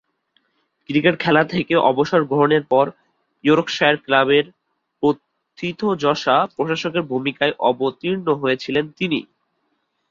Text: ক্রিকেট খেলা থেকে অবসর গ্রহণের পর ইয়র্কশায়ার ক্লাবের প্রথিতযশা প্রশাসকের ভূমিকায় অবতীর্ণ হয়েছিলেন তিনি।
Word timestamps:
ক্রিকেট 0.89 1.15
খেলা 1.19 1.43
থেকে 1.45 1.73
অবসর 1.89 2.21
গ্রহণের 2.23 2.63
পর 2.63 2.85
ইয়র্কশায়ার 3.43 3.95
ক্লাবের 3.97 4.45
প্রথিতযশা 5.03 6.35
প্রশাসকের 6.55 7.03
ভূমিকায় 7.03 7.53
অবতীর্ণ 7.69 8.27
হয়েছিলেন 8.41 8.85
তিনি। 8.97 9.19